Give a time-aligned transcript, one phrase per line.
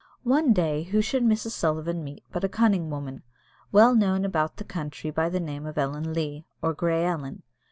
[0.23, 1.51] One day who should Mrs.
[1.51, 3.21] Sullivan meet but a cunning woman,
[3.71, 7.43] well known about the country by the name of Ellen Leah (or Grey Ellen).